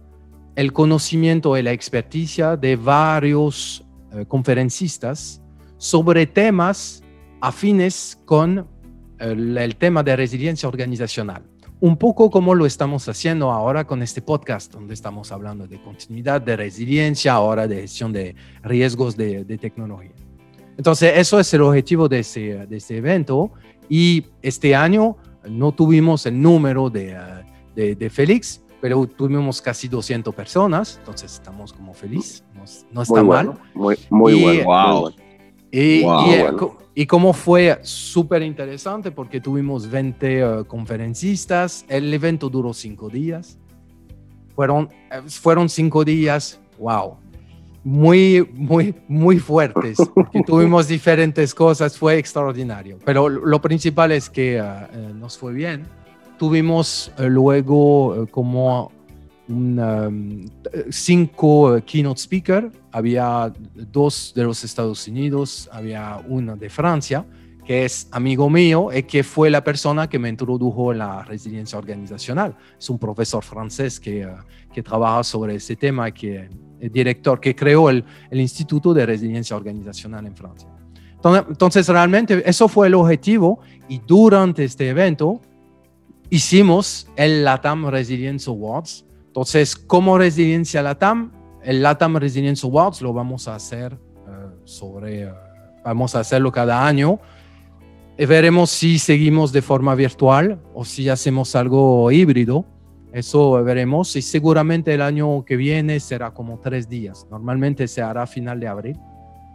[0.55, 5.41] el conocimiento y la experticia de varios eh, conferencistas
[5.77, 7.01] sobre temas
[7.41, 8.67] afines con
[9.17, 11.41] el, el tema de resiliencia organizacional
[11.79, 16.41] un poco como lo estamos haciendo ahora con este podcast, donde estamos hablando de continuidad,
[16.41, 20.11] de resiliencia, ahora de gestión de riesgos de, tecnología.
[20.77, 23.51] Entonces, eso es el objetivo de ese, de ese, evento
[23.89, 27.17] y este año no tuvimos el número de,
[27.75, 32.43] de, de Félix, pero tuvimos casi 200 personas, entonces estamos como felices,
[32.91, 33.57] no, está mal.
[33.73, 35.11] muy, muy, bueno, wow.
[35.71, 36.05] Y, y,
[37.07, 43.59] como fue súper interesante porque tuvimos 20 eh, conferencistas, el evento duró cinco días.
[44.55, 47.17] Fueron, eh, fueron cinco días, wow,
[47.83, 49.97] muy, muy, muy fuertes.
[50.47, 52.97] tuvimos diferentes cosas, fue extraordinario.
[53.03, 55.85] Pero lo principal es que eh, nos fue bien.
[56.37, 58.91] Tuvimos luego como
[59.47, 60.47] Um,
[60.89, 63.53] cinco keynote speakers, había
[63.91, 67.23] dos de los Estados Unidos, había uno de Francia,
[67.63, 71.77] que es amigo mío y que fue la persona que me introdujo en la resiliencia
[71.77, 72.55] organizacional.
[72.79, 74.27] Es un profesor francés que,
[74.73, 79.55] que trabaja sobre ese tema, que es director, que creó el, el Instituto de Resiliencia
[79.55, 80.69] Organizacional en Francia.
[81.23, 85.39] Entonces, realmente eso fue el objetivo y durante este evento
[86.31, 91.29] hicimos el LATAM Resilience Awards, entonces, como Resiliencia LATAM,
[91.61, 94.31] el LATAM Resilience Awards lo vamos a hacer eh,
[94.63, 95.29] sobre, eh,
[95.83, 97.19] vamos a hacerlo cada año.
[98.17, 102.63] Y veremos si seguimos de forma virtual o si hacemos algo híbrido.
[103.11, 107.27] Eso veremos y seguramente el año que viene será como tres días.
[107.29, 108.97] Normalmente se hará a final de abril.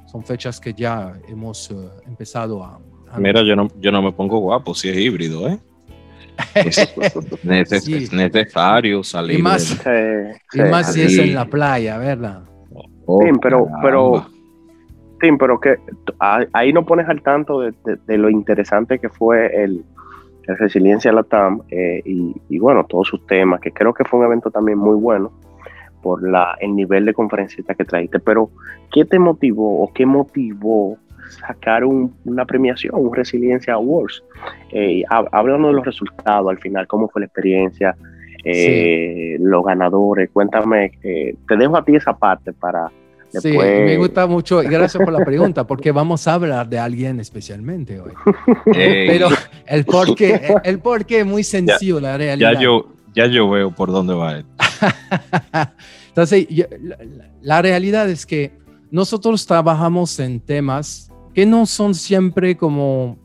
[0.04, 1.74] Son fechas que ya hemos eh,
[2.06, 2.78] empezado a,
[3.10, 3.18] a...
[3.18, 5.58] Mira, yo no, yo no me pongo guapo si es híbrido, ¿eh?
[6.54, 9.38] es, necesario salir.
[9.38, 9.84] Y más,
[10.70, 12.42] más si es en la playa, ¿verdad?
[13.06, 14.26] Oh, sí, pero, pero,
[15.20, 15.76] sí, pero que
[16.52, 19.84] ahí no pones al tanto de, lo interesante que fue el,
[20.46, 24.50] Resiliencia Latam eh, y, y, bueno, todos sus temas, que creo que fue un evento
[24.50, 25.30] también muy bueno
[26.02, 28.18] por la, el nivel de conferencista que traíste.
[28.18, 28.50] Pero,
[28.92, 30.96] ¿qué te motivó o qué motivó
[31.30, 34.22] sacar una premiación, un Resiliencia Awards.
[34.72, 37.96] Eh, hablando de los resultados al final, cómo fue la experiencia,
[38.44, 40.30] eh, los ganadores.
[40.32, 42.90] Cuéntame, eh, te dejo a ti esa parte para...
[43.32, 48.00] Sí, me gusta mucho, gracias por la pregunta, porque vamos a hablar de alguien especialmente
[48.00, 48.10] hoy.
[48.64, 49.28] Pero
[49.66, 52.54] el porqué, el porqué es muy sencillo, la realidad.
[52.54, 54.42] Ya yo, ya yo veo por dónde va.
[56.08, 56.48] Entonces,
[57.40, 58.50] la realidad es que
[58.90, 61.10] nosotros trabajamos en temas
[61.40, 63.16] que no son siempre como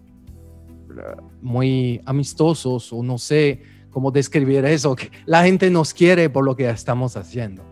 [0.89, 6.45] eh, muy amistosos o no sé cómo describir eso, que la gente nos quiere por
[6.45, 7.63] lo que estamos haciendo.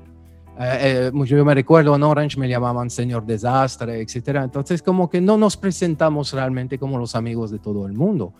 [0.59, 4.43] Eh, eh, yo me recuerdo en Orange me llamaban señor desastre, etcétera.
[4.43, 8.33] Entonces como que no nos presentamos realmente como los amigos de todo el mundo.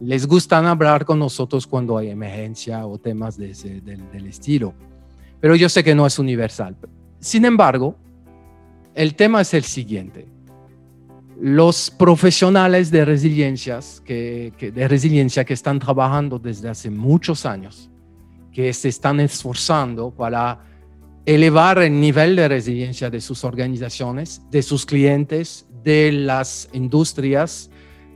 [0.00, 3.52] Les gustan hablar con nosotros cuando hay emergencia o temas de
[3.84, 4.72] del, del estilo.
[5.42, 6.74] Pero yo sé que no es universal.
[7.18, 7.96] Sin embargo,
[8.94, 10.39] el tema es el siguiente
[11.40, 17.90] los profesionales de, resiliencias que, de resiliencia que están trabajando desde hace muchos años,
[18.52, 20.60] que se están esforzando para
[21.24, 27.70] elevar el nivel de resiliencia de sus organizaciones, de sus clientes, de las industrias,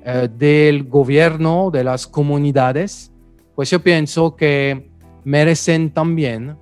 [0.05, 3.11] eh, del gobierno, de las comunidades,
[3.55, 4.91] pues yo pienso que
[5.25, 6.59] merecen también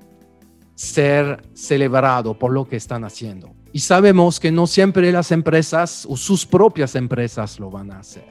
[0.77, 3.53] ser celebrados por lo que están haciendo.
[3.72, 8.26] Y sabemos que no siempre las empresas o sus propias empresas lo van a hacer.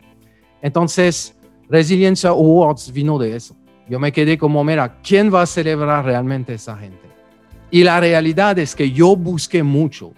[0.61, 1.35] Entonces,
[1.67, 3.55] Resiliencia Awards vino de eso.
[3.89, 7.09] Yo me quedé como, mira, ¿quién va a celebrar realmente esa gente?
[7.71, 10.13] Y la realidad es que yo busqué mucho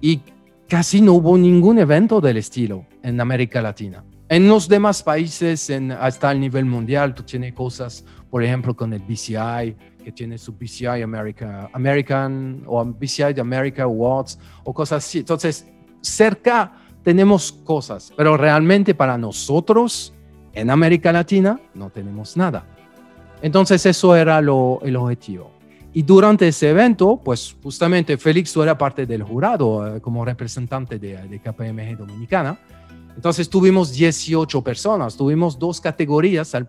[0.00, 0.20] y
[0.68, 4.04] casi no hubo ningún evento del estilo en América Latina.
[4.28, 8.92] En los demás países, en, hasta el nivel mundial, tú tienes cosas, por ejemplo, con
[8.92, 15.04] el BCI, que tiene su BCI America, American o BCI de America Awards o cosas
[15.04, 15.18] así.
[15.18, 15.66] Entonces,
[16.00, 20.14] cerca tenemos cosas, pero realmente para nosotros
[20.52, 22.66] en América Latina no tenemos nada.
[23.40, 25.50] Entonces, eso era lo, el objetivo.
[25.94, 31.28] Y durante ese evento, pues justamente Félix era parte del jurado eh, como representante de,
[31.28, 32.58] de KPMG Dominicana.
[33.14, 36.66] Entonces tuvimos 18 personas, tuvimos dos categorías al,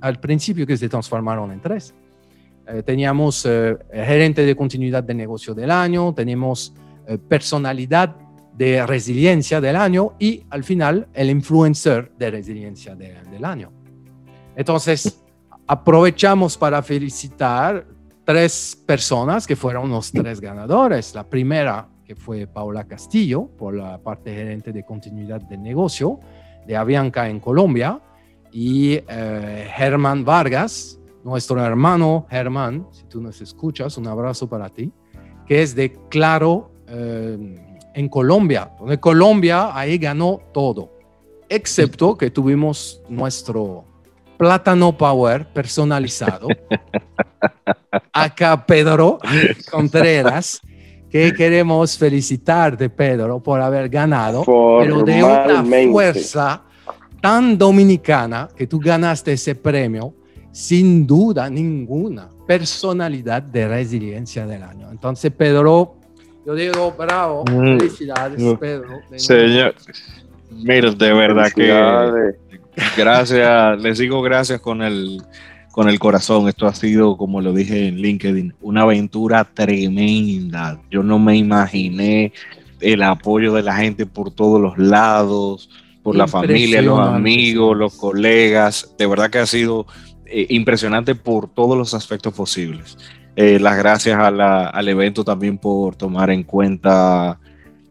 [0.00, 1.94] al principio que se transformaron en tres.
[2.66, 6.72] Eh, teníamos eh, gerente de continuidad de negocio del año, tenemos
[7.06, 8.16] eh, personalidad
[8.56, 13.72] de resiliencia del año y al final el influencer de resiliencia del año.
[14.56, 15.20] Entonces,
[15.66, 17.86] aprovechamos para felicitar
[18.24, 21.14] tres personas que fueron los tres ganadores.
[21.14, 26.20] La primera, que fue Paula Castillo, por la parte gerente de continuidad del negocio
[26.66, 28.00] de Avianca en Colombia
[28.52, 34.92] y eh, Germán Vargas, nuestro hermano Germán, si tú nos escuchas, un abrazo para ti,
[35.46, 40.92] que es de Claro eh, en Colombia, donde Colombia ahí ganó todo,
[41.48, 43.84] excepto que tuvimos nuestro
[44.36, 46.48] plátano power personalizado.
[48.12, 49.18] Acá Pedro
[49.70, 50.60] Contreras,
[51.08, 56.62] que queremos felicitarte, Pedro, por haber ganado, pero de una fuerza
[57.22, 60.14] tan dominicana que tú ganaste ese premio,
[60.54, 64.88] sin duda ninguna, personalidad de resiliencia del año.
[64.88, 65.96] Entonces, Pedro,
[66.46, 67.78] yo digo, bravo, mm.
[67.78, 68.54] felicidades, mm.
[68.54, 69.00] Pedro.
[69.16, 69.74] Señor,
[70.52, 72.34] mira, de verdad que
[72.96, 75.20] gracias, les digo gracias con el,
[75.72, 76.48] con el corazón.
[76.48, 80.80] Esto ha sido, como lo dije en LinkedIn, una aventura tremenda.
[80.88, 82.32] Yo no me imaginé
[82.78, 85.68] el apoyo de la gente por todos los lados,
[86.04, 88.94] por la familia, los amigos, los colegas.
[88.96, 89.86] De verdad que ha sido
[90.36, 92.98] eh, impresionante por todos los aspectos posibles.
[93.36, 97.38] Eh, las gracias al evento también por tomar en cuenta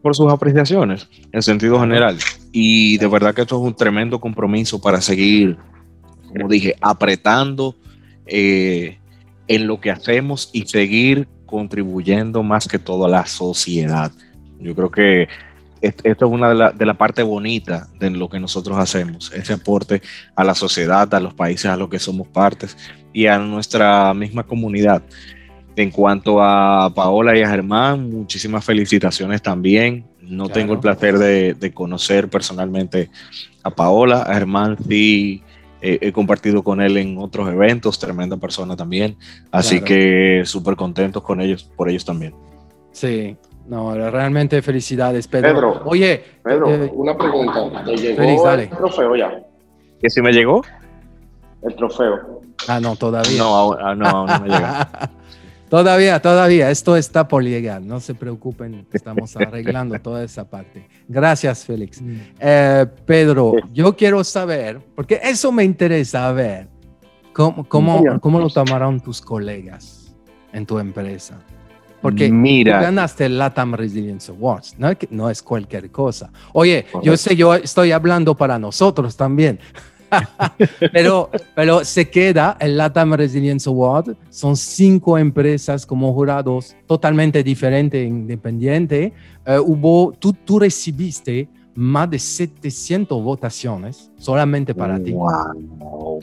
[0.02, 2.18] por sus apreciaciones en sentido general.
[2.52, 5.56] Y de verdad que esto es un tremendo compromiso para seguir,
[6.28, 7.76] como dije, apretando
[8.26, 8.98] eh,
[9.48, 14.12] en lo que hacemos y seguir contribuyendo más que todo a la sociedad.
[14.60, 15.28] Yo creo que
[15.84, 19.54] esto es una de las de la parte bonita de lo que nosotros hacemos, ese
[19.54, 20.02] aporte
[20.34, 22.76] a la sociedad, a los países a los que somos partes
[23.12, 25.02] y a nuestra misma comunidad.
[25.76, 30.06] En cuanto a Paola y a Germán, muchísimas felicitaciones también.
[30.20, 33.10] No tengo el placer de, conocer personalmente
[33.62, 34.22] a Paola.
[34.22, 35.42] A Germán sí
[35.80, 39.16] he compartido con él en otros eventos, tremenda persona también.
[39.50, 42.34] Así que súper contentos con ellos, por ellos también.
[42.92, 43.36] Sí,
[43.66, 45.82] no, realmente felicidades, Pedro.
[45.84, 47.84] Oye, Pedro, eh, una pregunta.
[47.84, 49.42] ¿Te llegó el trofeo ya?
[50.00, 50.62] ¿Que si me llegó?
[51.62, 52.42] El trofeo.
[52.68, 53.38] Ah, no, todavía.
[53.38, 54.66] No, no, no me llegó.
[55.74, 60.88] Todavía, todavía, esto está por llegar, no se preocupen, estamos arreglando toda esa parte.
[61.08, 62.00] Gracias, Félix.
[62.00, 62.16] Mm.
[62.38, 66.68] Eh, Pedro, yo quiero saber, porque eso me interesa ver,
[67.32, 70.14] cómo, cómo, cómo lo tomaron tus colegas
[70.52, 71.40] en tu empresa.
[72.04, 72.80] Porque Mira.
[72.80, 76.30] tú ganaste el LATAM Resilience Awards, no, no es cualquier cosa.
[76.52, 79.58] Oye, yo sé, yo estoy hablando para nosotros también,
[80.92, 84.16] pero, pero se queda el LATAM Resilience Award.
[84.28, 89.12] Son cinco empresas como jurados totalmente diferentes, e independientes.
[89.46, 95.12] Uh, hubo, tú, tú recibiste más de 700 votaciones solamente para ti.
[95.12, 96.20] Wow.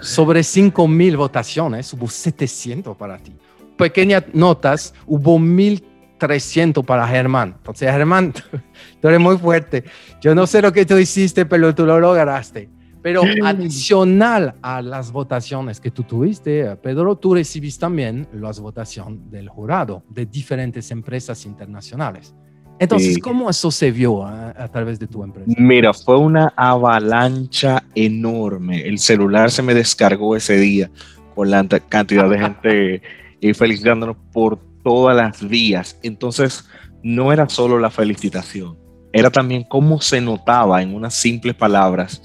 [0.00, 3.34] sobre 5.000 votaciones, hubo 700 para ti.
[3.76, 5.82] Pequeñas notas, hubo 1.000
[6.18, 7.54] 300 para Germán.
[7.56, 8.32] Entonces, Germán,
[9.00, 9.84] tú eres muy fuerte.
[10.20, 12.70] Yo no sé lo que tú hiciste, pero tú lo lograste.
[13.02, 19.48] Pero adicional a las votaciones que tú tuviste, Pedro, tú recibiste también las votaciones del
[19.48, 22.34] jurado de diferentes empresas internacionales.
[22.80, 25.50] Entonces, ¿cómo eso se vio a, a, través de tu empresa?
[25.56, 28.82] Mira, fue una avalancha enorme.
[28.82, 30.90] El celular se me descargó ese día
[31.36, 33.02] con la cantidad de gente
[33.54, 35.98] felicitándonos por todas las vías.
[36.02, 36.68] Entonces,
[37.02, 38.78] no era solo la felicitación,
[39.12, 42.22] era también cómo se notaba en unas simples palabras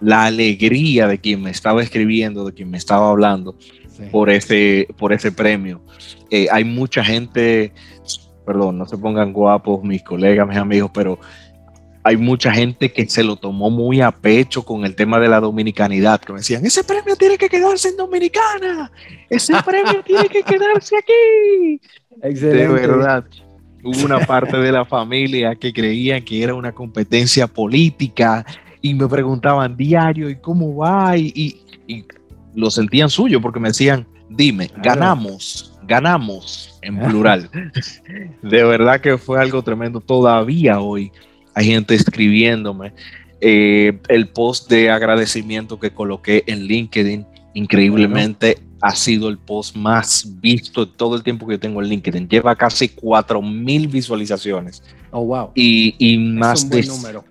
[0.00, 3.56] la alegría de quien me estaba escribiendo, de quien me estaba hablando
[4.10, 5.80] por, ese, por ese premio.
[6.30, 7.72] Eh, hay mucha gente,
[8.44, 11.18] perdón, no se pongan guapos mis colegas, mis amigos, pero
[12.06, 15.40] hay mucha gente que se lo tomó muy a pecho con el tema de la
[15.40, 18.92] dominicanidad, que me decían, ese premio tiene que quedarse en Dominicana,
[19.30, 21.80] ese premio tiene que quedarse aquí.
[22.20, 23.24] De verdad.
[23.82, 28.46] Hubo una parte de la familia que creían que era una competencia política
[28.80, 31.16] y me preguntaban diario, ¿y cómo va?
[31.16, 31.60] Y,
[32.54, 37.50] lo sentían suyo porque me decían, dime, ganamos, ganamos en plural.
[38.42, 40.00] de verdad que fue algo tremendo.
[40.00, 41.10] Todavía hoy
[41.54, 42.92] hay gente escribiéndome.
[43.40, 50.40] Eh, el post de agradecimiento que coloqué en LinkedIn, increíblemente, ha sido el post más
[50.40, 52.28] visto de todo el tiempo que yo tengo en LinkedIn.
[52.28, 54.82] Lleva casi 4000 visualizaciones.
[55.10, 55.50] Oh, wow.
[55.54, 56.82] Y, más de.
[56.82, 57.24] Número.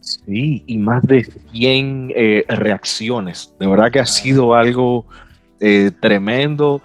[0.00, 3.54] Sí, y más de 100 eh, reacciones.
[3.58, 5.06] De verdad que ha sido algo
[5.60, 6.82] eh, tremendo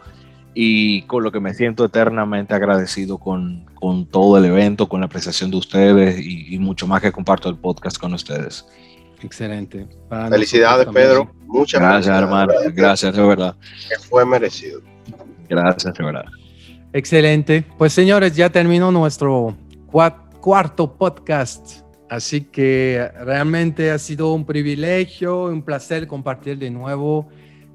[0.53, 5.05] y con lo que me siento eternamente agradecido con, con todo el evento, con la
[5.05, 8.65] apreciación de ustedes y, mucho más que comparto el podcast con ustedes.
[9.21, 9.88] Excelente.
[10.30, 11.32] Felicidades, Pedro.
[11.45, 12.53] Muchas gracias, hermano.
[12.73, 13.55] Gracias, de verdad.
[13.89, 14.82] Que fue merecido.
[15.49, 16.25] Gracias, de verdad.
[16.93, 17.65] Excelente.
[17.78, 19.55] Pues señores, ya terminó nuestro
[20.41, 27.28] cuarto podcast Así que realmente ha sido un privilegio, un placer compartir de nuevo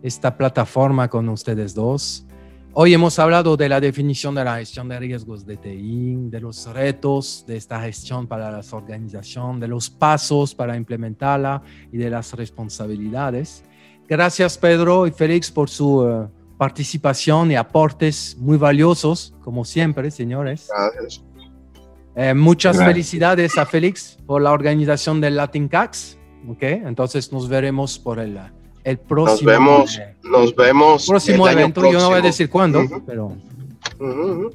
[0.03, 2.27] esta plataforma con ustedes dos.
[2.75, 6.67] Hoy hemos hablado de la definición de la gestión de riesgos de TI, de los
[6.73, 11.63] retos de esta gestión para la organización, de los pasos para implementarla
[11.93, 13.63] y de las responsabilidades.
[14.09, 20.71] Gracias Pedro y Félix por su eh, participación y aportes muy valiosos, como siempre, señores.
[20.75, 21.23] Gracias.
[22.17, 26.17] Eh, muchas felicidades a Félix por la organización del Latin Cax.
[26.49, 28.39] Okay, entonces nos veremos por el,
[28.85, 29.51] el próximo.
[29.51, 31.07] Nos vemos, nos vemos.
[31.07, 33.37] Próximo evento, yo no voy a decir cuándo, pero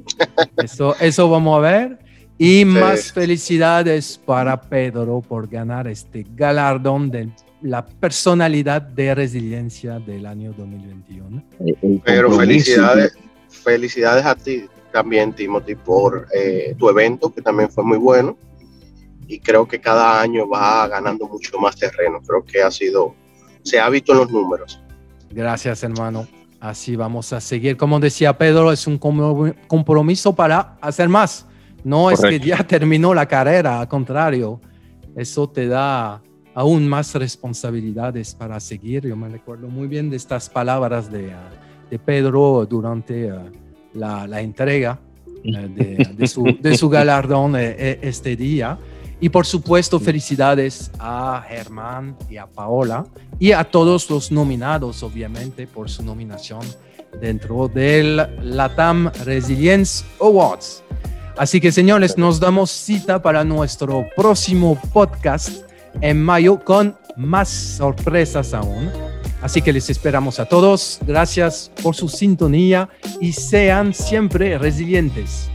[0.63, 1.99] eso, eso vamos a ver.
[2.39, 7.30] Y más felicidades para Pedro por ganar este galardón de
[7.61, 11.43] la personalidad de resiliencia del año 2021.
[12.05, 13.13] Pero felicidades,
[13.49, 18.38] felicidades a ti también, Timothy, por eh, tu evento, que también fue muy bueno.
[19.28, 22.21] Y creo que cada año va ganando mucho más terreno.
[22.25, 23.13] Creo que ha sido,
[23.68, 24.80] se ha visto en los números.
[25.32, 26.28] Gracias, hermano.
[26.59, 27.78] Así vamos a seguir.
[27.78, 31.45] Como decía Pedro, es un compromiso para hacer más.
[31.84, 34.59] No es que ya terminó la carrera, al contrario,
[35.15, 36.22] eso te da
[36.53, 39.07] aún más responsabilidades para seguir.
[39.07, 41.32] Yo me recuerdo muy bien de estas palabras de,
[41.89, 43.51] de Pedro durante uh,
[43.93, 44.99] la, entrega
[45.43, 48.78] eh, de, su, galardón eh, eh, este día.
[49.20, 53.05] Y por supuesto, felicidades a Germán y a Paola
[53.39, 56.61] y a todos los nominados, obviamente, por su nominación
[57.20, 60.84] dentro del LATAM Resilience Awards.
[61.38, 65.63] Así que, señores, nos damos cita para nuestro próximo podcast
[66.01, 68.89] en mayo con más sorpresas aún.
[69.41, 70.99] Así que les esperamos a todos.
[71.05, 72.89] Gracias por su sintonía
[73.22, 75.49] y sean siempre resilientes.